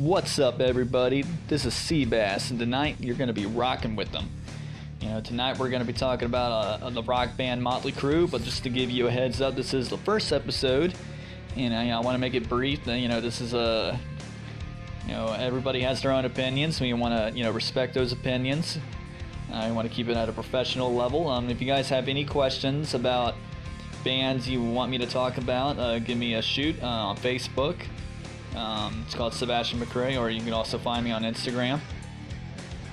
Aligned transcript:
What's 0.00 0.38
up, 0.38 0.60
everybody? 0.62 1.26
This 1.48 1.66
is 1.66 1.74
Seabass, 1.74 2.48
and 2.48 2.58
tonight 2.58 2.96
you're 3.00 3.16
going 3.16 3.28
to 3.28 3.34
be 3.34 3.44
rocking 3.44 3.96
with 3.96 4.10
them. 4.12 4.30
You 5.02 5.10
know, 5.10 5.20
tonight 5.20 5.58
we're 5.58 5.68
going 5.68 5.82
to 5.82 5.86
be 5.86 5.92
talking 5.92 6.24
about 6.24 6.80
uh, 6.80 6.88
the 6.88 7.02
rock 7.02 7.36
band 7.36 7.62
Motley 7.62 7.92
Crue, 7.92 8.30
but 8.30 8.42
just 8.42 8.62
to 8.62 8.70
give 8.70 8.90
you 8.90 9.08
a 9.08 9.10
heads 9.10 9.42
up, 9.42 9.56
this 9.56 9.74
is 9.74 9.90
the 9.90 9.98
first 9.98 10.32
episode, 10.32 10.94
and 11.54 11.74
I, 11.74 11.90
I 11.90 12.00
want 12.00 12.14
to 12.14 12.18
make 12.18 12.32
it 12.32 12.48
brief. 12.48 12.86
You 12.86 13.08
know, 13.08 13.20
this 13.20 13.42
is 13.42 13.52
a, 13.52 14.00
you 15.06 15.12
know, 15.12 15.34
everybody 15.38 15.82
has 15.82 16.00
their 16.00 16.12
own 16.12 16.24
opinions. 16.24 16.80
We 16.80 16.90
want 16.94 17.12
to, 17.12 17.36
you 17.36 17.44
know, 17.44 17.50
respect 17.50 17.92
those 17.92 18.12
opinions. 18.12 18.78
I 19.52 19.70
want 19.70 19.86
to 19.86 19.94
keep 19.94 20.08
it 20.08 20.16
at 20.16 20.30
a 20.30 20.32
professional 20.32 20.94
level. 20.94 21.28
Um, 21.28 21.50
if 21.50 21.60
you 21.60 21.66
guys 21.66 21.90
have 21.90 22.08
any 22.08 22.24
questions 22.24 22.94
about 22.94 23.34
bands 24.02 24.48
you 24.48 24.62
want 24.62 24.90
me 24.90 24.96
to 24.96 25.06
talk 25.06 25.36
about, 25.36 25.78
uh, 25.78 25.98
give 25.98 26.16
me 26.16 26.36
a 26.36 26.42
shoot 26.42 26.82
uh, 26.82 26.86
on 26.86 27.18
Facebook. 27.18 27.76
Um, 28.56 29.04
it's 29.06 29.14
called 29.14 29.34
Sebastian 29.34 29.80
McCray, 29.80 30.20
or 30.20 30.30
you 30.30 30.40
can 30.40 30.52
also 30.52 30.78
find 30.78 31.04
me 31.04 31.12
on 31.12 31.22
Instagram. 31.22 31.80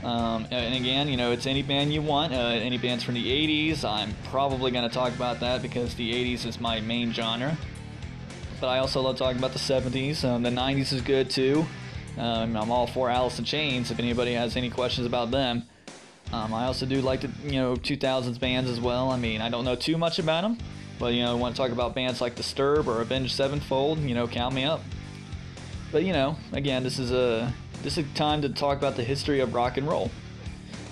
Um, 0.04 0.48
and 0.52 0.76
again, 0.76 1.08
you 1.08 1.18
know, 1.18 1.32
it's 1.32 1.48
any 1.48 1.64
band 1.64 1.92
you 1.92 2.02
want. 2.02 2.34
Uh, 2.34 2.38
any 2.38 2.78
bands 2.78 3.04
from 3.04 3.16
the 3.16 3.26
80s, 3.70 3.84
I'm 3.84 4.14
probably 4.26 4.72
going 4.72 4.88
to 4.88 4.94
talk 4.94 5.14
about 5.14 5.40
that 5.40 5.62
because 5.62 5.96
the 5.96 6.12
80s 6.12 6.46
is 6.46 6.60
my 6.60 6.80
main 6.80 7.12
genre. 7.12 7.58
But 8.62 8.68
I 8.68 8.80
also 8.80 9.02
love 9.02 9.18
talking 9.18 9.38
about 9.38 9.54
the 9.54 9.60
70s. 9.60 10.24
Um, 10.24 10.44
the 10.44 10.50
90s 10.50 10.94
is 10.94 11.02
good 11.02 11.30
too. 11.30 11.66
Um, 12.18 12.56
I'm 12.56 12.72
all 12.72 12.88
for 12.88 13.10
Alice 13.10 13.38
in 13.38 13.46
Chains 13.46 13.92
if 13.92 14.00
anybody 14.00 14.34
has 14.34 14.56
any 14.56 14.70
questions 14.70 15.06
about 15.06 15.30
them. 15.30 15.64
Um, 16.34 16.54
I 16.54 16.66
also 16.66 16.86
do 16.86 17.02
like 17.02 17.22
the 17.22 17.32
you 17.46 17.60
know 17.60 17.76
2000s 17.76 18.40
bands 18.40 18.70
as 18.70 18.82
well. 18.82 19.12
I 19.12 19.18
mean, 19.18 19.40
I 19.42 19.50
don't 19.50 19.64
know 19.64 19.76
too 19.76 19.98
much 19.98 20.20
about 20.20 20.42
them, 20.42 20.58
but 21.00 21.14
you 21.14 21.24
know, 21.24 21.38
want 21.38 21.56
to 21.56 21.62
talk 21.62 21.72
about 21.72 21.96
bands 21.96 22.20
like 22.20 22.36
Disturbed 22.36 22.88
or 22.88 23.02
Avenged 23.02 23.36
Sevenfold, 23.36 24.00
you 24.00 24.16
know, 24.16 24.28
count 24.28 24.54
me 24.54 24.66
up. 24.66 24.82
But 25.92 26.04
you 26.04 26.14
know, 26.14 26.36
again, 26.52 26.84
this 26.84 27.00
is 27.00 27.12
a 27.12 27.54
this 27.84 27.98
is 27.98 28.06
time 28.16 28.42
to 28.42 28.50
talk 28.50 28.78
about 28.78 28.96
the 28.96 29.04
history 29.04 29.40
of 29.40 29.54
rock 29.54 29.78
and 29.78 29.88
roll. 29.88 30.12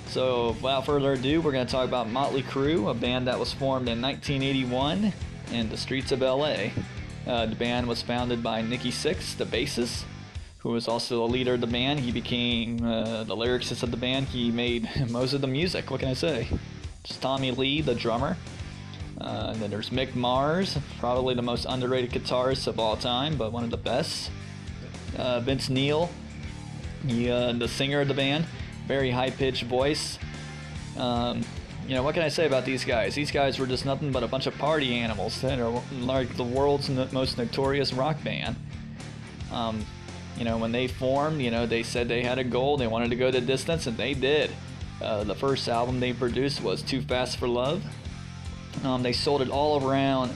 So, 0.08 0.52
without 0.62 0.86
further 0.86 1.14
ado, 1.14 1.42
we're 1.42 1.52
going 1.52 1.66
to 1.66 1.72
talk 1.72 1.88
about 1.88 2.10
Motley 2.10 2.44
Crue, 2.44 2.90
a 2.90 2.94
band 2.94 3.28
that 3.28 3.38
was 3.38 3.52
formed 3.52 3.90
in 3.90 4.02
1981 4.02 5.12
in 5.52 5.70
the 5.70 5.76
streets 5.76 6.12
of 6.12 6.22
LA. 6.22 6.68
Uh, 7.28 7.48
the 7.48 7.56
band 7.56 7.88
was 7.88 8.02
founded 8.02 8.42
by 8.42 8.62
Nikki 8.62 8.92
Sixx, 8.92 9.36
the 9.36 9.46
bassist, 9.46 10.04
who 10.60 10.70
was 10.70 10.88
also 10.88 11.18
the 11.18 11.34
leader 11.34 11.56
of 11.56 11.62
the 11.62 11.68
band. 11.68 12.00
He 12.00 12.12
became 12.12 12.82
uh, 12.86 13.24
the 13.24 13.36
lyricist 13.36 13.84
of 13.84 13.92
the 13.92 13.98
band. 13.98 14.28
He 14.28 14.52
made 14.52 14.88
most 15.09 15.34
of 15.34 15.42
the 15.42 15.48
music. 15.48 15.90
What 15.90 16.00
can 16.00 16.09
I 16.09 16.14
say? 16.14 16.48
Just 17.04 17.22
Tommy 17.22 17.52
Lee, 17.52 17.82
the 17.82 17.96
drummer. 17.96 18.38
Uh, 19.20 19.50
and 19.52 19.62
then 19.62 19.70
there's 19.70 19.90
Mick 19.90 20.14
Mars, 20.16 20.78
probably 21.00 21.34
the 21.34 21.42
most 21.42 21.66
underrated 21.68 22.12
guitarist 22.12 22.68
of 22.68 22.80
all 22.80 22.96
time, 22.96 23.38
but 23.38 23.52
one 23.52 23.64
of 23.64 23.72
the 23.72 23.78
best. 23.78 24.30
Uh, 25.18 25.40
Vince 25.40 25.70
Neil, 25.70 26.10
he, 27.08 27.30
uh, 27.30 27.54
the 27.54 27.68
singer 27.68 28.02
of 28.02 28.08
the 28.08 28.14
band, 28.14 28.46
very 28.88 29.12
high 29.12 29.30
pitched 29.30 29.64
voice. 29.64 30.20
Um, 30.98 31.44
you 31.88 31.94
know, 31.94 32.04
what 32.04 32.14
can 32.14 32.24
I 32.24 32.30
say 32.30 32.48
about 32.48 32.66
these 32.66 32.84
guys? 32.84 33.14
These 33.14 33.32
guys 33.32 33.60
were 33.60 33.68
just 33.68 33.86
nothing 33.86 34.12
but 34.12 34.24
a 34.24 34.28
bunch 34.28 34.48
of 34.48 34.58
party 34.58 34.96
animals 34.96 35.40
that 35.42 35.60
are 35.60 35.82
like 36.00 36.36
the 36.36 36.44
world's 36.44 36.90
most 37.12 37.38
notorious 37.38 37.94
rock 37.94 38.24
band. 38.24 38.56
Um, 39.52 39.86
you 40.38 40.44
know, 40.44 40.58
when 40.58 40.72
they 40.72 40.88
formed, 40.88 41.42
you 41.42 41.52
know, 41.52 41.66
they 41.66 41.84
said 41.84 42.08
they 42.08 42.24
had 42.24 42.40
a 42.40 42.44
goal, 42.44 42.78
they 42.78 42.88
wanted 42.88 43.10
to 43.12 43.16
go 43.16 43.32
the 43.32 43.40
distance, 43.40 43.88
and 43.88 43.96
they 43.96 44.14
did. 44.14 44.52
Uh, 45.02 45.24
the 45.24 45.36
first 45.36 45.68
album 45.68 46.00
they 46.00 46.14
produced 46.14 46.62
was 46.62 46.82
Too 46.82 47.02
Fast 47.02 47.38
for 47.38 47.48
Love. 47.48 47.84
Um, 48.84 49.04
they 49.04 49.14
sold 49.14 49.42
it 49.42 49.50
all 49.50 49.88
around 49.88 50.34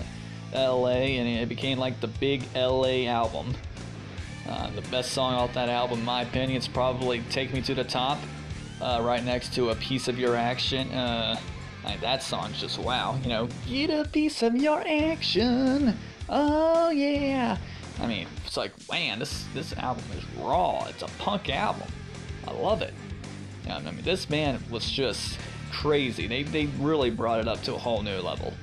LA, 0.53 0.89
and 0.89 1.27
it 1.27 1.49
became 1.49 1.79
like 1.79 1.99
the 1.99 2.07
big 2.07 2.43
LA 2.55 3.05
album. 3.07 3.53
Uh, 4.49 4.71
the 4.71 4.81
best 4.89 5.11
song 5.11 5.35
off 5.35 5.53
that 5.53 5.69
album, 5.69 5.99
in 5.99 6.05
my 6.05 6.23
opinion, 6.23 6.57
is 6.57 6.67
probably 6.67 7.21
Take 7.29 7.53
Me 7.53 7.61
to 7.61 7.75
the 7.75 7.83
Top, 7.83 8.17
uh, 8.81 8.99
right 9.03 9.23
next 9.23 9.53
to 9.53 9.69
A 9.69 9.75
Piece 9.75 10.07
of 10.07 10.17
Your 10.17 10.35
Action. 10.35 10.91
Uh, 10.91 11.39
like, 11.83 12.01
that 12.01 12.23
song's 12.23 12.59
just 12.59 12.79
wow. 12.79 13.19
You 13.21 13.29
know, 13.29 13.49
get 13.67 13.91
a 13.91 14.09
piece 14.09 14.41
of 14.41 14.55
your 14.55 14.83
action. 14.87 15.95
Oh, 16.27 16.89
yeah. 16.89 17.57
I 17.99 18.07
mean, 18.07 18.25
it's 18.43 18.57
like, 18.57 18.71
man, 18.91 19.19
this, 19.19 19.45
this 19.53 19.73
album 19.73 20.03
is 20.17 20.25
raw. 20.39 20.87
It's 20.87 21.03
a 21.03 21.07
punk 21.19 21.49
album. 21.49 21.87
I 22.47 22.51
love 22.51 22.81
it. 22.81 22.93
I 23.69 23.79
mean, 23.81 24.01
this 24.01 24.25
band 24.25 24.67
was 24.71 24.89
just 24.89 25.37
crazy. 25.71 26.25
They, 26.25 26.41
they 26.41 26.65
really 26.79 27.11
brought 27.11 27.39
it 27.39 27.47
up 27.47 27.61
to 27.63 27.75
a 27.75 27.77
whole 27.77 28.01
new 28.01 28.19
level. 28.19 28.55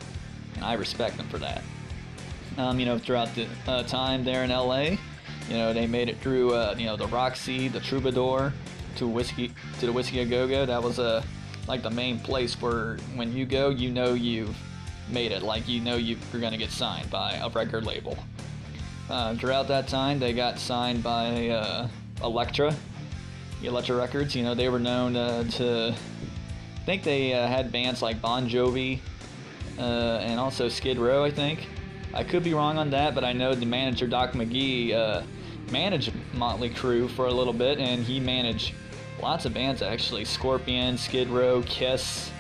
And 0.56 0.64
I 0.64 0.72
respect 0.72 1.16
them 1.16 1.28
for 1.28 1.38
that. 1.38 1.62
Um, 2.58 2.80
you 2.80 2.86
know, 2.86 2.98
throughout 2.98 3.32
the 3.36 3.46
uh, 3.69 3.82
time 3.84 4.25
there 4.25 4.42
in 4.42 4.50
LA, 4.50 4.96
you 5.48 5.56
know, 5.56 5.72
they 5.72 5.86
made 5.86 6.08
it 6.08 6.18
through, 6.18 6.54
uh, 6.54 6.74
you 6.76 6.86
know, 6.86 6.96
the 6.96 7.06
Roxy, 7.06 7.68
the 7.68 7.80
Troubadour, 7.80 8.52
to 8.96 9.06
whiskey, 9.06 9.52
to 9.80 9.86
the 9.86 9.92
Whiskey 9.92 10.20
a 10.20 10.24
Go 10.24 10.48
Go. 10.48 10.66
That 10.66 10.82
was 10.82 10.98
uh, 10.98 11.22
like 11.68 11.82
the 11.82 11.90
main 11.90 12.18
place 12.18 12.60
where 12.60 12.96
when 13.14 13.32
you 13.32 13.46
go, 13.46 13.70
you 13.70 13.90
know 13.90 14.14
you've 14.14 14.56
made 15.10 15.32
it. 15.32 15.42
Like 15.42 15.68
you 15.68 15.80
know 15.80 15.96
you're 15.96 16.18
gonna 16.40 16.56
get 16.56 16.70
signed 16.70 17.10
by 17.10 17.34
a 17.34 17.48
record 17.48 17.84
label. 17.84 18.18
Uh, 19.08 19.36
throughout 19.36 19.68
that 19.68 19.86
time, 19.86 20.18
they 20.18 20.32
got 20.32 20.58
signed 20.58 21.02
by 21.02 21.48
uh, 21.48 21.88
Elektra, 22.22 22.74
Elektra 23.62 23.96
Records. 23.96 24.34
You 24.34 24.42
know, 24.42 24.54
they 24.54 24.68
were 24.68 24.80
known 24.80 25.14
uh, 25.14 25.44
to. 25.44 25.94
I 25.94 26.84
think 26.86 27.02
they 27.02 27.34
uh, 27.34 27.46
had 27.46 27.70
bands 27.70 28.02
like 28.02 28.20
Bon 28.20 28.48
Jovi 28.48 29.00
uh, 29.78 30.18
and 30.22 30.40
also 30.40 30.68
Skid 30.68 30.98
Row. 30.98 31.24
I 31.24 31.30
think. 31.30 31.68
I 32.14 32.24
could 32.24 32.42
be 32.42 32.54
wrong 32.54 32.78
on 32.78 32.90
that, 32.90 33.14
but 33.14 33.24
I 33.24 33.34
know 33.34 33.54
the 33.54 33.66
manager 33.66 34.06
Doc 34.06 34.32
McGhee 34.32 34.94
uh, 34.94 35.22
managed 35.71 36.12
Motley 36.34 36.71
Crue 36.71 37.09
for 37.10 37.27
a 37.27 37.32
little 37.32 37.53
bit, 37.53 37.78
and 37.78 38.03
he 38.03 38.21
managed 38.21 38.75
lots 39.21 39.44
of 39.44 39.54
bands 39.54 39.82
actually: 39.82 40.25
Scorpion, 40.25 40.97
Skid 40.99 41.28
Row, 41.28 41.62
Kiss. 41.62 42.31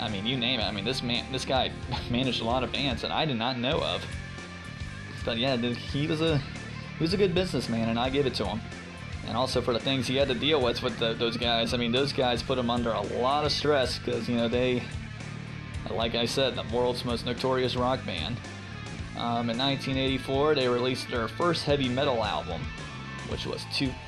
I 0.00 0.08
mean, 0.08 0.26
you 0.26 0.36
name 0.36 0.60
it. 0.60 0.64
I 0.64 0.70
mean, 0.70 0.84
this 0.84 1.02
man, 1.02 1.30
this 1.32 1.44
guy 1.44 1.72
managed 2.10 2.40
a 2.40 2.44
lot 2.44 2.62
of 2.62 2.72
bands 2.72 3.02
that 3.02 3.10
I 3.10 3.24
did 3.24 3.36
not 3.36 3.58
know 3.58 3.80
of. 3.80 4.04
But 5.24 5.38
yeah, 5.38 5.56
he 5.56 6.06
was 6.06 6.20
a 6.20 6.38
he 6.38 7.04
was 7.04 7.14
a 7.14 7.16
good 7.16 7.34
businessman, 7.34 7.88
and 7.88 7.98
I 7.98 8.10
give 8.10 8.26
it 8.26 8.34
to 8.34 8.46
him. 8.46 8.60
And 9.26 9.36
also 9.36 9.60
for 9.60 9.74
the 9.74 9.80
things 9.80 10.06
he 10.06 10.16
had 10.16 10.28
to 10.28 10.34
deal 10.34 10.60
with 10.62 10.82
with 10.82 10.98
the, 10.98 11.12
those 11.14 11.36
guys. 11.36 11.74
I 11.74 11.76
mean, 11.76 11.92
those 11.92 12.12
guys 12.12 12.42
put 12.42 12.56
him 12.56 12.70
under 12.70 12.92
a 12.92 13.00
lot 13.00 13.44
of 13.44 13.52
stress 13.52 13.98
because 13.98 14.28
you 14.28 14.36
know 14.36 14.48
they, 14.48 14.82
like 15.90 16.14
I 16.14 16.24
said, 16.24 16.56
the 16.56 16.64
world's 16.74 17.04
most 17.04 17.26
notorious 17.26 17.76
rock 17.76 18.04
band. 18.06 18.38
Um, 19.18 19.50
in 19.50 19.58
1984, 19.58 20.54
they 20.54 20.68
released 20.68 21.10
their 21.10 21.26
first 21.26 21.64
heavy 21.64 21.88
metal 21.88 22.24
album, 22.24 22.62
which 23.28 23.46
was 23.46 23.64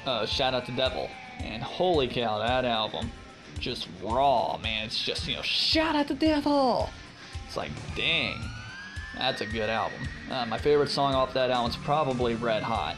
uh, 0.07 0.25
Shout 0.25 0.55
At 0.55 0.67
the 0.67 0.73
Devil. 0.73 1.11
And 1.41 1.63
holy 1.63 2.07
cow, 2.07 2.39
that 2.39 2.65
album, 2.65 3.11
just 3.59 3.89
raw, 4.03 4.59
man. 4.63 4.87
It's 4.87 5.03
just, 5.03 5.27
you 5.27 5.37
know, 5.37 5.43
shout 5.43 5.97
at 5.97 6.09
the 6.09 6.15
devil. 6.15 6.91
It's 7.47 7.57
like, 7.57 7.71
dang. 7.97 8.39
That's 9.17 9.41
a 9.41 9.47
good 9.47 9.69
album. 9.69 10.01
Uh, 10.31 10.47
my 10.47 10.59
favorite 10.59 10.91
song 10.91 11.15
off 11.15 11.35
that 11.35 11.51
album 11.51 11.71
is 11.71 11.77
probably 11.79 12.35
Red 12.35 12.63
Hot. 12.63 12.97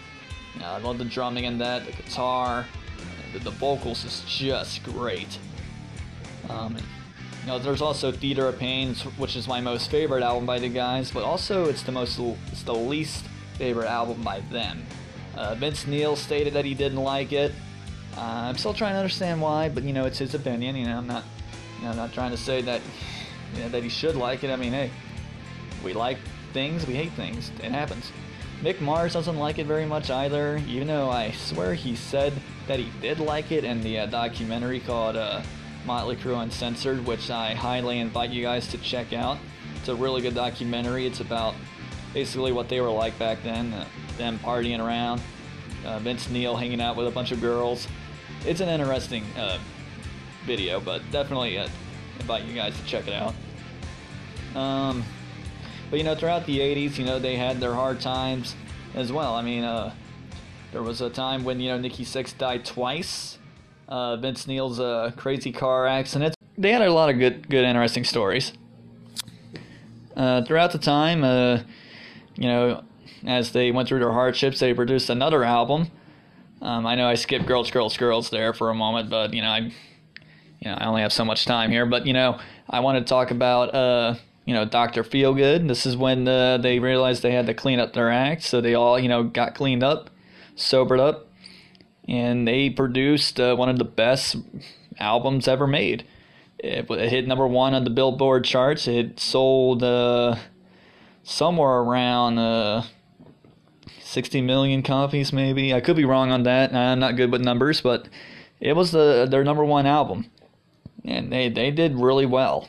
You 0.55 0.61
know, 0.61 0.67
I 0.67 0.79
love 0.79 0.99
the 0.99 1.05
drumming 1.05 1.45
in 1.45 1.59
that, 1.59 1.87
the 1.87 1.93
guitar, 1.93 2.67
the, 3.33 3.39
the 3.39 3.51
vocals 3.51 4.05
is 4.05 4.23
just 4.27 4.83
great. 4.83 5.39
Um, 6.51 6.77
you 7.43 7.49
know, 7.49 7.59
there's 7.59 7.83
also 7.83 8.13
Theater 8.13 8.47
of 8.47 8.59
Pain, 8.59 8.95
which 9.19 9.35
is 9.35 9.49
my 9.49 9.61
most 9.61 9.91
favorite 9.91 10.23
album 10.23 10.47
by 10.47 10.61
the 10.61 10.69
guys, 10.69 11.11
but 11.11 11.25
also 11.25 11.65
it's 11.65 11.83
the 11.83 11.91
most, 11.91 12.19
it's 12.53 12.63
the 12.63 12.75
least 12.75 13.25
favorite 13.59 13.89
album 13.89 14.23
by 14.23 14.41
them. 14.51 14.85
Uh, 15.35 15.57
Vince 15.57 15.87
Neil 15.87 16.15
stated 16.15 16.53
that 16.55 16.65
he 16.65 16.75
didn't 16.75 17.03
like 17.03 17.33
it. 17.33 17.53
Uh, 18.17 18.21
I'm 18.21 18.57
still 18.57 18.75
trying 18.75 18.93
to 18.93 18.99
understand 18.99 19.41
why, 19.41 19.69
but 19.69 19.83
you 19.83 19.93
know, 19.93 20.05
it's 20.05 20.19
his 20.19 20.35
opinion. 20.35 20.77
You 20.77 20.87
know, 20.87 20.99
I'm 20.99 21.07
not, 21.07 21.25
you 21.79 21.85
know, 21.85 21.91
I'm 21.91 21.97
not 21.97 22.13
trying 22.13 22.31
to 22.31 22.37
say 22.37 22.63
that, 22.63 22.81
you 23.55 23.63
know, 23.63 23.69
that 23.71 23.83
he 23.83 23.89
should 23.89 24.15
like 24.15 24.45
it. 24.45 24.51
I 24.51 24.57
mean, 24.57 24.73
hey, 24.73 24.91
we 25.83 25.95
like 25.95 26.19
things, 26.53 26.87
we 26.87 26.95
hate 26.95 27.13
things. 27.13 27.51
It 27.63 27.73
happens. 27.73 28.13
Mick 28.61 28.81
Mars 28.81 29.15
doesn't 29.15 29.39
like 29.39 29.59
it 29.59 29.67
very 29.67 29.87
much 29.87 30.11
either, 30.11 30.63
even 30.69 30.87
though 30.87 31.11
I 31.11 31.33
swear 31.33 31.75
he 31.75 31.97
said 31.97 32.33
that 32.69 32.79
he 32.79 32.89
did 33.01 33.19
like 33.19 33.51
it 33.51 33.65
in 33.65 33.83
the 33.83 34.01
uh, 34.01 34.07
documentary 34.07 34.79
called 34.79 35.17
uh, 35.17 35.43
Motley 35.85 36.17
Crue 36.17 36.43
Uncensored, 36.43 37.05
which 37.07 37.31
I 37.31 37.55
highly 37.55 37.99
invite 37.99 38.31
you 38.31 38.43
guys 38.43 38.69
to 38.69 38.79
check 38.79 39.13
out. 39.13 39.39
It's 39.77 39.89
a 39.89 39.95
really 39.95 40.23
good 40.23 40.35
documentary. 40.35 41.07
It's 41.07 41.21
about 41.21 41.55
basically 42.15 42.53
what 42.53 42.69
they 42.69 42.81
were 42.81 42.91
like 42.91 43.19
back 43.19 43.43
then, 43.43 43.73
uh, 43.73 43.87
them 44.17 44.39
partying 44.39 44.79
around, 44.79 45.21
uh, 45.85 45.99
Vince 45.99 46.29
Neil 46.31 46.57
hanging 46.57 46.81
out 46.81 46.97
with 46.97 47.07
a 47.07 47.11
bunch 47.11 47.33
of 47.33 47.41
girls. 47.41 47.89
It's 48.47 48.61
an 48.61 48.69
interesting 48.69 49.25
uh, 49.37 49.59
video, 50.45 50.81
but 50.81 51.03
definitely 51.11 51.59
uh, 51.59 51.69
invite 52.21 52.45
you 52.45 52.55
guys 52.55 52.79
to 52.79 52.85
check 52.85 53.07
it 53.09 53.15
out. 53.15 53.35
Um, 54.55 55.05
but 55.91 55.99
you 55.99 56.05
know, 56.05 56.15
throughout 56.15 56.47
the 56.47 56.59
80s, 56.59 56.99
you 56.99 57.05
know, 57.05 57.19
they 57.19 57.37
had 57.37 57.61
their 57.61 57.75
hard 57.75 58.01
times 58.01 58.55
as 58.95 59.13
well. 59.13 59.35
I 59.35 59.43
mean, 59.43 59.65
uh, 59.65 59.93
there 60.73 60.83
was 60.83 61.01
a 61.01 61.11
time 61.11 61.45
when, 61.45 61.61
you 61.61 61.71
know, 61.71 61.79
Nikki 61.79 62.05
Sixx 62.05 62.37
died 62.37 62.65
twice. 62.65 63.39
Uh, 63.93 64.17
Vince 64.17 64.47
Neil's 64.47 64.81
uh, 64.81 65.13
crazy 65.19 65.53
car 65.53 65.87
accident. 65.87 66.35
They 66.57 66.73
had 66.73 66.81
a 66.81 66.91
lot 66.91 67.11
of 67.11 67.19
good, 67.19 67.51
good, 67.51 67.63
interesting 67.63 68.05
stories. 68.05 68.55
Uh, 70.17 70.43
throughout 70.47 70.73
the 70.73 70.79
time, 70.79 71.23
uh, 71.23 71.59
you 72.35 72.49
know, 72.49 72.85
as 73.27 73.53
they 73.53 73.71
went 73.71 73.89
through 73.89 73.99
their 73.99 74.13
hardships, 74.13 74.61
they 74.61 74.73
produced 74.73 75.11
another 75.11 75.45
album. 75.45 75.91
Um, 76.63 76.87
I 76.87 76.95
know 76.95 77.07
I 77.07 77.17
skipped 77.17 77.45
Girls, 77.45 77.71
Girls, 77.71 77.99
Girls 77.99 78.31
there 78.31 78.55
for 78.55 78.71
a 78.71 78.75
moment, 78.75 79.11
but 79.11 79.35
you 79.35 79.43
know 79.43 79.51
I, 79.51 79.59
you 79.59 80.71
know 80.71 80.73
I 80.73 80.87
only 80.87 81.03
have 81.03 81.13
so 81.13 81.27
much 81.27 81.45
time 81.45 81.71
here. 81.71 81.85
But 81.85 82.07
you 82.07 82.15
know 82.15 82.39
I 82.71 82.81
want 82.81 82.97
to 82.97 83.05
talk 83.05 83.31
about 83.31 83.75
uh, 83.75 84.15
you 84.47 84.55
know 84.55 84.65
Doctor 84.65 85.05
Feelgood. 85.05 85.69
This 85.69 85.85
is 85.85 85.99
when 85.99 86.27
uh, 86.27 86.57
they 86.57 86.79
realized 86.79 87.23
they 87.23 87.33
had 87.33 87.45
to 87.45 87.53
clean 87.53 87.79
up 87.79 87.93
their 87.93 88.11
act, 88.11 88.43
so 88.43 88.63
they 88.63 88.73
all 88.73 88.99
you 88.99 89.11
know 89.11 89.23
got 89.23 89.55
cleaned 89.55 89.83
up, 89.83 90.09
sobered 90.57 90.99
up, 90.99 91.29
and 92.09 92.47
they 92.47 92.71
produced 92.71 93.39
uh, 93.39 93.55
one 93.55 93.69
of 93.69 93.79
the 93.79 93.85
best 93.85 94.37
albums 94.99 95.49
ever 95.49 95.67
made. 95.67 96.05
It, 96.59 96.91
it, 96.91 97.11
hit 97.11 97.27
number 97.27 97.47
one 97.47 97.75
on 97.75 97.85
the 97.85 97.91
Billboard 97.91 98.45
charts. 98.45 98.87
It 98.87 99.19
sold 99.19 99.83
uh, 99.83 100.37
somewhere 101.23 101.79
around 101.81 102.39
uh, 102.39 102.85
60 104.01 104.41
million 104.43 104.83
copies, 104.83 105.33
maybe. 105.33 105.73
I 105.75 105.81
could 105.81 105.97
be 105.97 106.05
wrong 106.05 106.31
on 106.31 106.43
that. 106.45 106.75
I'm 106.75 106.99
not 106.99 107.17
good 107.17 107.33
with 107.33 107.41
numbers, 107.41 107.81
but 107.81 108.09
it 108.61 108.75
was 108.75 108.93
the 108.93 109.27
their 109.29 109.43
number 109.43 109.65
one 109.65 109.87
album, 109.87 110.31
and 111.05 111.33
they 111.33 111.49
they 111.49 111.71
did 111.71 111.97
really 111.97 112.27
well. 112.27 112.69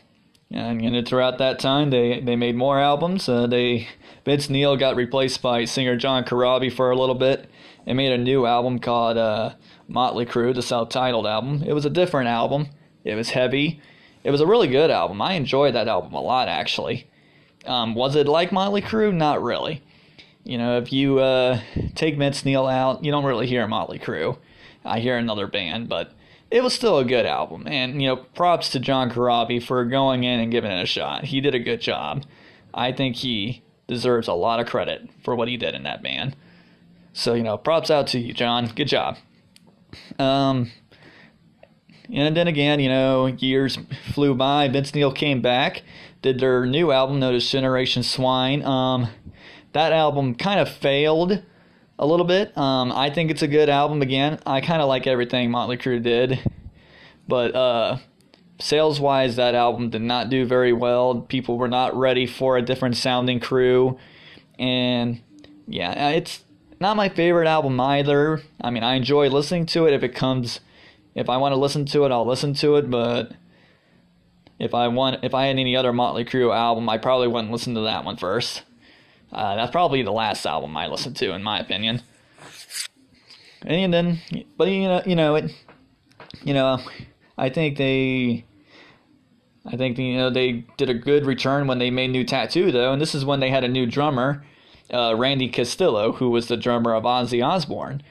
And, 0.53 0.81
and 0.81 1.07
throughout 1.07 1.39
that 1.39 1.57
time, 1.59 1.89
they 1.89 2.19
they 2.19 2.35
made 2.35 2.55
more 2.55 2.79
albums. 2.79 3.27
Uh, 3.27 3.47
they 3.47 3.87
Vince 4.23 4.49
Neil 4.49 4.77
got 4.77 4.95
replaced 4.95 5.41
by 5.41 5.65
singer 5.65 5.97
John 5.97 6.23
Corabi 6.23 6.71
for 6.71 6.91
a 6.91 6.95
little 6.95 7.15
bit, 7.15 7.49
and 7.85 7.97
made 7.97 8.11
a 8.11 8.17
new 8.17 8.45
album 8.45 8.79
called 8.79 9.17
uh, 9.17 9.55
Motley 9.87 10.25
Crue, 10.25 10.53
the 10.53 10.61
self-titled 10.61 11.25
album. 11.25 11.63
It 11.65 11.73
was 11.73 11.85
a 11.85 11.89
different 11.89 12.29
album. 12.29 12.67
It 13.03 13.15
was 13.15 13.31
heavy. 13.31 13.81
It 14.23 14.31
was 14.31 14.41
a 14.41 14.47
really 14.47 14.67
good 14.67 14.91
album. 14.91 15.21
I 15.21 15.33
enjoyed 15.33 15.75
that 15.75 15.87
album 15.87 16.13
a 16.13 16.21
lot, 16.21 16.47
actually. 16.47 17.07
Um, 17.65 17.95
was 17.95 18.15
it 18.15 18.27
like 18.27 18.51
Motley 18.51 18.81
Crue? 18.81 19.13
Not 19.13 19.41
really. 19.41 19.81
You 20.43 20.57
know, 20.57 20.77
if 20.77 20.93
you 20.93 21.19
uh, 21.19 21.59
take 21.95 22.17
Vince 22.17 22.45
Neil 22.45 22.67
out, 22.67 23.03
you 23.03 23.11
don't 23.11 23.25
really 23.25 23.47
hear 23.47 23.67
Motley 23.67 23.99
Crue. 23.99 24.37
I 24.85 24.99
hear 24.99 25.17
another 25.17 25.47
band, 25.47 25.89
but 25.89 26.13
it 26.53 26.61
was 26.61 26.71
still 26.71 26.99
a 26.99 27.03
good 27.03 27.25
album. 27.25 27.67
And, 27.67 27.99
you 27.99 28.07
know, 28.07 28.15
props 28.15 28.69
to 28.69 28.79
John 28.79 29.09
Corabi 29.09 29.61
for 29.61 29.83
going 29.85 30.23
in 30.23 30.39
and 30.39 30.51
giving 30.51 30.69
it 30.69 30.83
a 30.83 30.85
shot. 30.85 31.25
He 31.25 31.41
did 31.41 31.55
a 31.55 31.59
good 31.59 31.81
job. 31.81 32.25
I 32.71 32.91
think 32.91 33.15
he 33.15 33.63
deserves 33.87 34.27
a 34.27 34.33
lot 34.33 34.59
of 34.59 34.67
credit 34.67 35.09
for 35.23 35.35
what 35.35 35.47
he 35.47 35.57
did 35.57 35.73
in 35.73 35.81
that 35.83 36.03
band. 36.03 36.35
So, 37.11 37.33
you 37.33 37.41
know, 37.41 37.57
props 37.57 37.89
out 37.89 38.05
to 38.09 38.19
you, 38.19 38.35
John. 38.35 38.67
Good 38.67 38.87
job. 38.87 39.17
Um, 40.19 40.71
and 42.13 42.37
then 42.37 42.47
again, 42.47 42.79
you 42.79 42.89
know, 42.89 43.25
years 43.25 43.79
flew 44.11 44.35
by. 44.35 44.67
Vince 44.67 44.93
Neil 44.93 45.11
came 45.11 45.41
back, 45.41 45.81
did 46.21 46.39
their 46.39 46.67
new 46.67 46.91
album 46.91 47.19
known 47.19 47.39
Generation 47.39 48.03
Swine. 48.03 48.63
Um, 48.63 49.07
that 49.71 49.91
album 49.91 50.35
kind 50.35 50.59
of 50.59 50.69
failed 50.69 51.41
a 52.03 52.05
little 52.05 52.25
bit. 52.25 52.55
Um, 52.57 52.91
I 52.91 53.09
think 53.09 53.31
it's 53.31 53.43
a 53.43 53.47
good 53.47 53.69
album 53.69 54.01
again. 54.01 54.37
I 54.45 54.59
kind 54.59 54.81
of 54.81 54.89
like 54.89 55.07
everything 55.07 55.49
Motley 55.49 55.77
Crue 55.77 56.03
did, 56.03 56.37
but 57.29 57.55
uh, 57.55 57.97
sales 58.59 58.99
wise, 58.99 59.37
that 59.37 59.55
album 59.55 59.89
did 59.89 60.01
not 60.01 60.29
do 60.29 60.45
very 60.45 60.73
well. 60.73 61.21
People 61.21 61.57
were 61.57 61.69
not 61.69 61.95
ready 61.95 62.27
for 62.27 62.57
a 62.57 62.61
different 62.61 62.97
sounding 62.97 63.39
crew, 63.39 63.97
and 64.59 65.21
yeah, 65.65 66.09
it's 66.09 66.43
not 66.81 66.97
my 66.97 67.07
favorite 67.07 67.47
album 67.47 67.79
either. 67.79 68.41
I 68.59 68.69
mean, 68.69 68.83
I 68.83 68.95
enjoy 68.95 69.29
listening 69.29 69.65
to 69.67 69.87
it 69.87 69.93
if 69.93 70.03
it 70.03 70.13
comes. 70.13 70.59
If 71.15 71.29
I 71.29 71.37
want 71.37 71.53
to 71.53 71.57
listen 71.57 71.85
to 71.85 72.03
it, 72.03 72.11
I'll 72.11 72.27
listen 72.27 72.53
to 72.55 72.75
it, 72.75 72.89
but 72.91 73.31
if 74.59 74.73
I 74.73 74.89
want, 74.89 75.23
if 75.23 75.33
I 75.33 75.45
had 75.45 75.57
any 75.57 75.77
other 75.77 75.93
Motley 75.93 76.25
Crue 76.25 76.53
album, 76.53 76.89
I 76.89 76.97
probably 76.97 77.29
wouldn't 77.29 77.51
listen 77.51 77.75
to 77.75 77.81
that 77.81 78.03
one 78.03 78.17
first. 78.17 78.63
Uh, 79.31 79.55
that's 79.55 79.71
probably 79.71 80.03
the 80.03 80.11
last 80.11 80.45
album 80.45 80.75
I 80.77 80.87
listened 80.87 81.15
to, 81.17 81.33
in 81.33 81.43
my 81.43 81.59
opinion. 81.59 82.01
And 83.65 83.93
then, 83.93 84.19
but 84.57 84.67
you 84.67 84.83
know, 84.83 85.01
you 85.05 85.15
know, 85.15 85.35
it, 85.35 85.51
you 86.43 86.53
know, 86.53 86.79
I 87.37 87.49
think 87.49 87.77
they, 87.77 88.45
I 89.65 89.77
think 89.77 89.97
you 89.97 90.17
know 90.17 90.29
they 90.29 90.65
did 90.77 90.89
a 90.89 90.93
good 90.93 91.25
return 91.25 91.67
when 91.67 91.79
they 91.79 91.89
made 91.89 92.11
new 92.11 92.23
tattoo 92.23 92.71
though, 92.71 92.91
and 92.91 93.01
this 93.01 93.15
is 93.15 93.23
when 93.23 93.39
they 93.39 93.49
had 93.49 93.63
a 93.63 93.69
new 93.69 93.85
drummer, 93.85 94.45
uh, 94.93 95.15
Randy 95.15 95.47
Castillo, 95.47 96.13
who 96.13 96.29
was 96.29 96.47
the 96.47 96.57
drummer 96.57 96.93
of 96.93 97.03
Ozzy 97.03 97.45
Osbourne. 97.45 98.03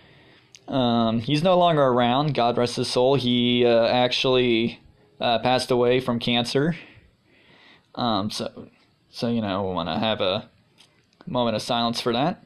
Um, 0.68 1.20
he's 1.20 1.42
no 1.42 1.58
longer 1.58 1.82
around. 1.82 2.34
God 2.34 2.56
rest 2.56 2.76
his 2.76 2.88
soul. 2.88 3.16
He 3.16 3.66
uh, 3.66 3.86
actually 3.86 4.80
uh, 5.20 5.38
passed 5.40 5.70
away 5.70 6.00
from 6.00 6.18
cancer. 6.18 6.76
Um, 7.94 8.30
so, 8.30 8.68
so 9.10 9.28
you 9.28 9.42
know, 9.42 9.62
we 9.64 9.74
want 9.74 9.88
to 9.88 9.98
have 9.98 10.20
a 10.20 10.48
moment 11.26 11.56
of 11.56 11.62
silence 11.62 12.00
for 12.00 12.12
that. 12.12 12.44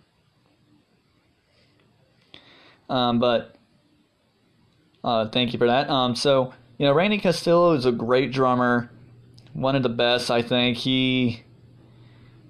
Um, 2.89 3.19
but 3.19 3.57
uh, 5.03 5.29
thank 5.29 5.53
you 5.53 5.59
for 5.59 5.67
that. 5.67 5.91
Um, 5.91 6.15
so 6.15 6.53
you 6.79 6.87
know, 6.87 6.93
Randy 6.93 7.19
Castillo 7.19 7.73
is 7.73 7.87
a 7.87 7.93
great 7.93 8.33
drummer, 8.33 8.91
one 9.53 9.77
of 9.77 9.83
the 9.83 9.89
best. 9.89 10.31
I 10.31 10.43
think 10.43 10.77
he 10.77 11.43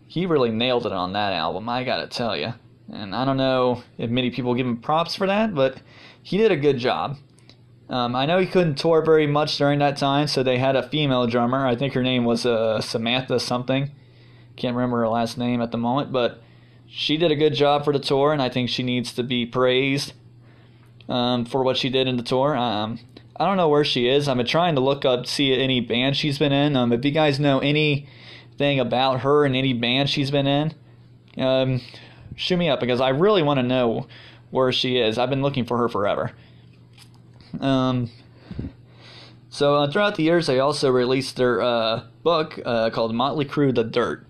he 0.08 0.26
really 0.26 0.50
nailed 0.50 0.86
it 0.86 0.92
on 0.92 1.12
that 1.12 1.32
album. 1.32 1.68
I 1.68 1.84
gotta 1.84 2.06
tell 2.06 2.36
you, 2.36 2.54
and 2.92 3.14
I 3.14 3.24
don't 3.24 3.36
know 3.36 3.82
if 3.98 4.10
many 4.10 4.30
people 4.30 4.54
give 4.54 4.66
him 4.66 4.78
props 4.78 5.14
for 5.14 5.26
that, 5.26 5.54
but 5.54 5.78
he 6.22 6.36
did 6.36 6.50
a 6.50 6.56
good 6.56 6.78
job. 6.78 7.18
Um, 7.88 8.16
I 8.16 8.26
know 8.26 8.38
he 8.38 8.46
couldn't 8.46 8.74
tour 8.76 9.00
very 9.04 9.28
much 9.28 9.58
during 9.58 9.78
that 9.78 9.96
time, 9.96 10.26
so 10.26 10.42
they 10.42 10.58
had 10.58 10.74
a 10.74 10.88
female 10.88 11.28
drummer. 11.28 11.64
I 11.64 11.76
think 11.76 11.94
her 11.94 12.02
name 12.02 12.24
was 12.24 12.44
uh, 12.44 12.80
Samantha 12.80 13.38
something. 13.38 13.92
Can't 14.56 14.74
remember 14.74 14.98
her 14.98 15.08
last 15.08 15.38
name 15.38 15.60
at 15.60 15.70
the 15.70 15.78
moment, 15.78 16.12
but 16.12 16.42
she 16.86 17.16
did 17.16 17.30
a 17.30 17.36
good 17.36 17.54
job 17.54 17.84
for 17.84 17.92
the 17.92 17.98
tour, 17.98 18.32
and 18.32 18.40
I 18.40 18.48
think 18.48 18.68
she 18.68 18.82
needs 18.82 19.12
to 19.14 19.22
be 19.22 19.44
praised 19.44 20.12
um, 21.08 21.44
for 21.44 21.62
what 21.62 21.76
she 21.76 21.90
did 21.90 22.08
in 22.08 22.16
the 22.16 22.22
tour. 22.22 22.56
Um, 22.56 22.98
I 23.38 23.46
don't 23.46 23.56
know 23.56 23.68
where 23.68 23.84
she 23.84 24.08
is. 24.08 24.28
I'm 24.28 24.42
trying 24.44 24.74
to 24.76 24.80
look 24.80 25.04
up, 25.04 25.26
see 25.26 25.52
any 25.52 25.80
band 25.80 26.16
she's 26.16 26.38
been 26.38 26.52
in. 26.52 26.74
Um, 26.76 26.92
if 26.92 27.04
you 27.04 27.10
guys 27.10 27.38
know 27.38 27.58
anything 27.58 28.80
about 28.80 29.20
her 29.20 29.44
and 29.44 29.54
any 29.54 29.72
band 29.72 30.08
she's 30.08 30.30
been 30.30 30.46
in, 30.46 30.74
um, 31.36 31.82
shoot 32.34 32.56
me 32.56 32.68
up 32.68 32.80
because 32.80 33.00
I 33.00 33.10
really 33.10 33.42
want 33.42 33.58
to 33.58 33.62
know 33.62 34.06
where 34.50 34.72
she 34.72 34.96
is. 34.96 35.18
I've 35.18 35.30
been 35.30 35.42
looking 35.42 35.66
for 35.66 35.76
her 35.78 35.88
forever. 35.88 36.32
Um, 37.60 38.10
so 39.50 39.74
uh, 39.74 39.90
throughout 39.90 40.16
the 40.16 40.22
years, 40.22 40.46
they 40.46 40.58
also 40.58 40.90
released 40.90 41.36
their 41.36 41.60
uh, 41.60 42.04
book 42.22 42.58
uh, 42.64 42.90
called 42.90 43.14
Motley 43.14 43.44
Crue: 43.44 43.74
The 43.74 43.84
Dirt. 43.84 44.25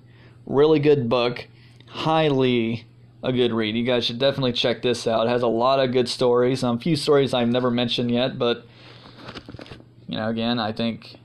Really 0.46 0.78
good 0.78 1.08
book. 1.08 1.46
Highly 1.88 2.86
a 3.22 3.32
good 3.32 3.52
read. 3.52 3.76
You 3.76 3.84
guys 3.84 4.04
should 4.04 4.18
definitely 4.18 4.52
check 4.52 4.82
this 4.82 5.06
out. 5.06 5.26
It 5.26 5.30
has 5.30 5.42
a 5.42 5.48
lot 5.48 5.80
of 5.80 5.92
good 5.92 6.08
stories. 6.08 6.62
Um, 6.62 6.76
a 6.76 6.80
few 6.80 6.96
stories 6.96 7.34
I've 7.34 7.48
never 7.48 7.70
mentioned 7.70 8.10
yet, 8.10 8.38
but 8.38 8.64
you 10.06 10.16
know, 10.16 10.28
again, 10.28 10.58
I 10.58 10.72
think 10.72 11.16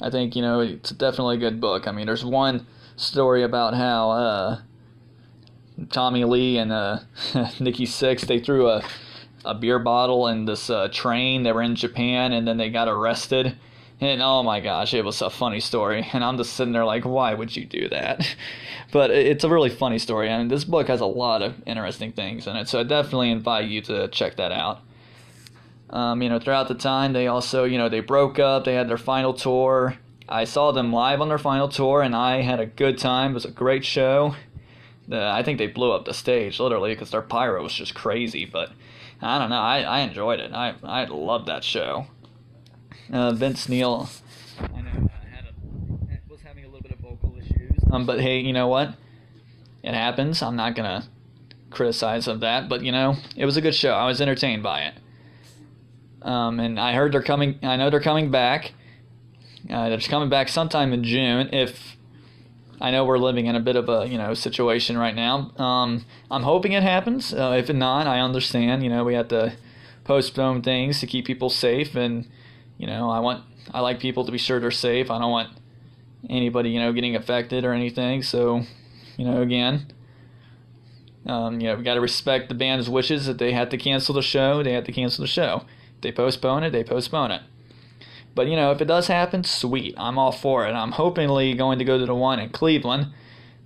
I 0.00 0.10
think 0.10 0.36
you 0.36 0.42
know 0.42 0.60
it's 0.60 0.90
definitely 0.90 1.36
a 1.36 1.40
good 1.40 1.60
book. 1.60 1.88
I 1.88 1.92
mean, 1.92 2.06
there's 2.06 2.24
one 2.24 2.66
story 2.96 3.42
about 3.42 3.74
how 3.74 4.10
uh, 4.10 4.60
Tommy 5.90 6.24
Lee 6.24 6.58
and 6.58 6.72
uh, 6.72 7.00
Nikki 7.60 7.86
Sixx 7.86 8.20
they 8.20 8.38
threw 8.38 8.68
a 8.68 8.84
a 9.44 9.54
beer 9.54 9.80
bottle 9.80 10.28
in 10.28 10.44
this 10.44 10.70
uh, 10.70 10.88
train. 10.92 11.42
They 11.42 11.50
were 11.50 11.62
in 11.62 11.74
Japan, 11.74 12.32
and 12.32 12.46
then 12.46 12.58
they 12.58 12.70
got 12.70 12.86
arrested 12.86 13.56
and 14.02 14.20
oh 14.20 14.42
my 14.42 14.58
gosh, 14.58 14.94
it 14.94 15.04
was 15.04 15.22
a 15.22 15.30
funny 15.30 15.60
story. 15.60 16.08
And 16.12 16.24
I'm 16.24 16.36
just 16.36 16.54
sitting 16.54 16.72
there 16.72 16.84
like, 16.84 17.04
why 17.04 17.34
would 17.34 17.56
you 17.56 17.64
do 17.64 17.88
that? 17.88 18.36
But 18.90 19.10
it's 19.10 19.42
a 19.42 19.48
really 19.48 19.70
funny 19.70 19.98
story. 19.98 20.28
and 20.28 20.50
this 20.50 20.64
book 20.64 20.88
has 20.88 21.00
a 21.00 21.06
lot 21.06 21.40
of 21.40 21.54
interesting 21.64 22.12
things 22.12 22.46
in 22.46 22.56
it. 22.56 22.68
So 22.68 22.80
I 22.80 22.82
definitely 22.82 23.30
invite 23.30 23.66
you 23.66 23.80
to 23.82 24.08
check 24.08 24.36
that 24.36 24.52
out. 24.52 24.82
Um, 25.88 26.20
you 26.20 26.28
know, 26.28 26.38
throughout 26.38 26.68
the 26.68 26.74
time, 26.74 27.14
they 27.14 27.26
also, 27.26 27.64
you 27.64 27.78
know, 27.78 27.88
they 27.88 28.00
broke 28.00 28.38
up. 28.38 28.64
They 28.64 28.74
had 28.74 28.90
their 28.90 28.98
final 28.98 29.32
tour. 29.32 29.96
I 30.28 30.44
saw 30.44 30.72
them 30.72 30.92
live 30.92 31.22
on 31.22 31.30
their 31.30 31.38
final 31.38 31.68
tour, 31.68 32.02
and 32.02 32.14
I 32.14 32.42
had 32.42 32.60
a 32.60 32.66
good 32.66 32.98
time. 32.98 33.30
It 33.30 33.34
was 33.34 33.46
a 33.46 33.50
great 33.50 33.82
show. 33.82 34.36
The, 35.08 35.24
I 35.26 35.42
think 35.42 35.56
they 35.56 35.68
blew 35.68 35.92
up 35.92 36.04
the 36.04 36.12
stage 36.12 36.60
literally 36.60 36.94
because 36.94 37.12
their 37.12 37.22
pyro 37.22 37.62
was 37.62 37.72
just 37.72 37.94
crazy. 37.94 38.44
But 38.44 38.72
I 39.22 39.38
don't 39.38 39.48
know. 39.48 39.56
I, 39.56 39.80
I 39.80 40.00
enjoyed 40.00 40.38
it. 40.38 40.52
I 40.52 40.74
I 40.82 41.06
loved 41.06 41.46
that 41.46 41.64
show 41.64 42.08
uh, 43.10 43.32
Vince 43.32 43.68
Neil. 43.68 44.08
I 44.60 44.80
know 44.80 45.10
had 45.30 45.46
a, 45.46 46.20
was 46.28 46.40
having 46.42 46.64
a 46.64 46.68
little 46.68 46.82
bit 46.82 46.92
of 46.92 46.98
vocal 46.98 47.34
issues. 47.38 47.78
Um, 47.90 48.06
but 48.06 48.20
hey, 48.20 48.40
you 48.40 48.52
know 48.52 48.68
what? 48.68 48.94
It 49.82 49.94
happens. 49.94 50.42
I'm 50.42 50.56
not 50.56 50.74
gonna 50.74 51.08
criticize 51.70 52.28
of 52.28 52.40
that, 52.40 52.68
but 52.68 52.82
you 52.82 52.92
know, 52.92 53.16
it 53.36 53.44
was 53.44 53.56
a 53.56 53.60
good 53.60 53.74
show. 53.74 53.92
I 53.92 54.06
was 54.06 54.20
entertained 54.20 54.62
by 54.62 54.82
it. 54.82 54.94
Um, 56.22 56.60
and 56.60 56.78
I 56.78 56.92
heard 56.94 57.12
they're 57.12 57.22
coming. 57.22 57.58
I 57.62 57.76
know 57.76 57.90
they're 57.90 58.00
coming 58.00 58.30
back. 58.30 58.72
Uh, 59.68 59.88
they're 59.88 59.98
coming 59.98 60.28
back 60.28 60.48
sometime 60.48 60.92
in 60.92 61.02
June. 61.04 61.48
If 61.52 61.96
I 62.82 62.90
know 62.90 63.04
we're 63.04 63.18
living 63.18 63.46
in 63.46 63.54
a 63.54 63.60
bit 63.60 63.76
of 63.76 63.88
a 63.88 64.08
you 64.08 64.18
know 64.18 64.34
situation 64.34 64.98
right 64.98 65.14
now. 65.14 65.52
Um, 65.56 66.04
I'm 66.30 66.42
hoping 66.42 66.72
it 66.72 66.82
happens. 66.82 67.32
Uh, 67.32 67.54
if 67.56 67.72
not, 67.72 68.08
I 68.08 68.18
understand. 68.18 68.82
You 68.82 68.90
know, 68.90 69.04
we 69.04 69.14
have 69.14 69.28
to 69.28 69.54
postpone 70.04 70.62
things 70.62 70.98
to 70.98 71.06
keep 71.06 71.24
people 71.24 71.48
safe 71.48 71.94
and 71.94 72.28
you 72.78 72.86
know, 72.86 73.10
I 73.10 73.20
want 73.20 73.44
I 73.72 73.80
like 73.80 74.00
people 74.00 74.24
to 74.24 74.32
be 74.32 74.38
sure 74.38 74.60
they're 74.60 74.70
safe. 74.70 75.10
I 75.10 75.18
don't 75.18 75.30
want 75.30 75.50
anybody, 76.28 76.70
you 76.70 76.80
know, 76.80 76.92
getting 76.92 77.16
affected 77.16 77.64
or 77.64 77.72
anything. 77.72 78.22
So, 78.22 78.62
you 79.16 79.24
know, 79.24 79.42
again, 79.42 79.86
Um, 81.26 81.60
you 81.60 81.68
know, 81.68 81.76
we 81.76 81.84
got 81.84 81.94
to 81.94 82.00
respect 82.00 82.48
the 82.48 82.54
band's 82.54 82.90
wishes. 82.90 83.26
that 83.26 83.38
they 83.38 83.52
had 83.52 83.70
to 83.70 83.76
cancel 83.78 84.14
the 84.14 84.22
show, 84.22 84.62
they 84.62 84.72
had 84.72 84.84
to 84.86 84.92
cancel 84.92 85.22
the 85.22 85.28
show. 85.28 85.62
They 86.00 86.10
postpone 86.10 86.64
it, 86.64 86.70
they 86.70 86.82
postpone 86.82 87.30
it. 87.30 87.42
But 88.34 88.48
you 88.48 88.56
know, 88.56 88.72
if 88.72 88.80
it 88.80 88.86
does 88.86 89.06
happen, 89.08 89.44
sweet. 89.44 89.94
I'm 89.96 90.18
all 90.18 90.32
for 90.32 90.66
it. 90.66 90.72
I'm 90.72 90.92
hopingly 90.92 91.54
going 91.54 91.78
to 91.78 91.84
go 91.84 91.98
to 91.98 92.06
the 92.06 92.14
one 92.14 92.40
in 92.40 92.48
Cleveland. 92.50 93.08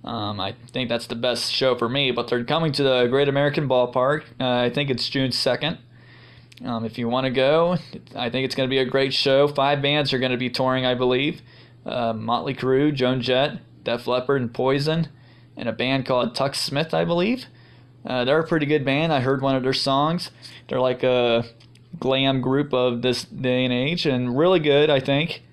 Um, 0.03 0.39
I 0.39 0.55
think 0.71 0.87
that's 0.89 1.07
the 1.07 1.15
best 1.15 1.51
show 1.51 1.75
for 1.75 1.89
me. 1.89 2.11
But 2.11 2.27
they're 2.27 2.43
coming 2.43 2.71
to 2.73 2.83
the 2.83 3.07
Great 3.07 3.27
American 3.29 3.67
Ballpark. 3.67 4.23
Uh, 4.39 4.49
I 4.65 4.69
think 4.69 4.89
it's 4.89 5.09
June 5.09 5.31
2nd. 5.31 5.77
Um, 6.63 6.85
if 6.85 6.97
you 6.97 7.07
want 7.07 7.25
to 7.25 7.31
go, 7.31 7.77
I 8.15 8.29
think 8.29 8.45
it's 8.45 8.55
going 8.55 8.67
to 8.67 8.73
be 8.73 8.79
a 8.79 8.85
great 8.85 9.13
show. 9.13 9.47
Five 9.47 9.81
bands 9.81 10.11
are 10.11 10.19
going 10.19 10.31
to 10.31 10.37
be 10.37 10.49
touring, 10.49 10.85
I 10.85 10.95
believe. 10.95 11.41
Uh, 11.85 12.13
Motley 12.13 12.55
Crue, 12.55 12.93
Joan 12.93 13.21
Jett, 13.21 13.59
Def 13.83 14.07
Leppard, 14.07 14.41
and 14.41 14.53
Poison, 14.53 15.07
and 15.55 15.69
a 15.69 15.71
band 15.71 16.05
called 16.05 16.33
Tuk 16.35 16.55
Smith, 16.55 16.93
I 16.93 17.05
believe. 17.05 17.45
Uh, 18.05 18.25
they're 18.25 18.39
a 18.39 18.47
pretty 18.47 18.65
good 18.65 18.83
band. 18.83 19.13
I 19.13 19.19
heard 19.19 19.41
one 19.41 19.55
of 19.55 19.63
their 19.63 19.73
songs. 19.73 20.31
They're 20.67 20.79
like 20.79 21.03
a 21.03 21.45
glam 21.99 22.41
group 22.41 22.73
of 22.73 23.01
this 23.01 23.23
day 23.23 23.63
and 23.63 23.73
age, 23.73 24.05
and 24.05 24.37
really 24.37 24.59
good, 24.59 24.89
I 24.89 24.99
think. 24.99 25.43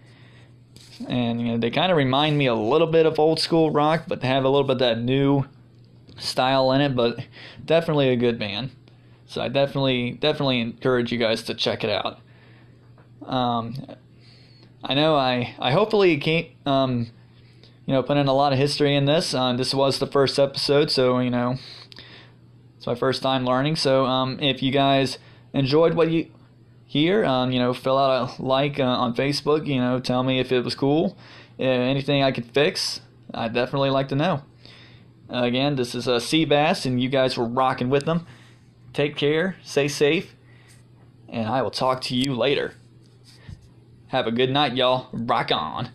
And 1.09 1.41
you 1.41 1.49
know, 1.49 1.59
they 1.59 1.71
kind 1.71 1.91
of 1.91 1.99
remind 1.99 2.39
me 2.39 2.47
a 2.47 2.55
little 2.55 2.87
bit 2.87 3.05
of 3.05 3.19
old 3.19 3.41
school 3.41 3.71
rock, 3.71 4.05
but 4.07 4.21
they 4.21 4.29
have 4.29 4.45
a 4.45 4.49
little 4.49 4.67
bit 4.67 4.75
of 4.75 4.79
that 4.81 5.01
new 5.01 5.45
style 6.17 6.73
in 6.73 6.81
it. 6.81 6.95
But 6.97 7.21
definitely 7.65 8.09
a 8.09 8.17
good 8.17 8.39
band. 8.39 8.71
So 9.27 9.41
I 9.41 9.49
definitely 9.49 10.13
definitely 10.13 10.61
encourage 10.61 11.13
you 11.13 11.19
guys 11.19 11.43
to 11.45 11.55
check 11.55 11.85
it 11.85 11.91
out. 11.91 12.21
Um, 13.27 13.75
I 14.83 14.95
know 14.95 15.17
I 15.17 15.55
I 15.59 15.73
hopefully 15.73 16.17
can't 16.19 16.49
um, 16.67 17.11
you 17.87 17.95
know 17.95 18.03
put 18.03 18.17
in 18.17 18.29
a 18.29 18.35
lot 18.35 18.53
of 18.53 18.59
history 18.59 18.95
in 18.95 19.07
this. 19.07 19.35
Uh, 19.35 19.55
this 19.55 19.75
was 19.75 19.99
the 19.99 20.07
first 20.07 20.39
episode, 20.39 20.91
so 20.91 21.19
you 21.19 21.31
know 21.31 21.59
it's 22.77 22.87
my 22.87 22.95
first 22.95 23.23
time 23.23 23.47
learning. 23.47 23.77
So 23.77 24.05
um, 24.05 24.39
if 24.41 24.63
you 24.63 24.71
guys 24.71 25.19
enjoyed 25.55 25.95
what 25.95 26.11
you 26.11 26.31
hear, 26.85 27.25
um, 27.25 27.51
you 27.51 27.59
know, 27.59 27.73
fill 27.73 27.99
out 27.99 28.39
a 28.39 28.43
like 28.43 28.79
uh, 28.79 28.85
on 28.85 29.15
Facebook. 29.15 29.67
You 29.67 29.79
know, 29.79 30.01
tell 30.01 30.23
me 30.23 30.39
if 30.39 30.53
it 30.53 30.63
was 30.65 30.75
cool. 30.75 31.17
Uh, 31.59 31.63
anything 31.63 32.23
I 32.23 32.31
could 32.31 32.47
fix, 32.47 33.01
I'd 33.33 33.55
definitely 33.55 33.91
like 33.91 34.09
to 34.09 34.17
know. 34.17 34.43
Again, 35.31 35.77
this 35.77 35.95
is 35.95 36.07
a 36.07 36.15
uh, 36.15 36.19
Seabass, 36.21 36.85
and 36.85 37.03
you 37.03 37.09
guys 37.09 37.39
were 37.39 37.47
rocking 37.47 37.89
with 37.89 38.05
them. 38.05 38.27
Take 38.95 39.17
care, 39.17 39.57
stay 39.65 39.89
safe, 39.89 40.37
and 41.29 41.49
I 41.49 41.63
will 41.63 41.73
talk 41.73 42.01
to 42.03 42.15
you 42.15 42.33
later. 42.33 42.75
Have 44.07 44.29
a 44.29 44.31
good 44.31 44.51
night, 44.51 44.77
y'all. 44.77 45.09
Rock 45.13 45.51
on. 45.51 45.91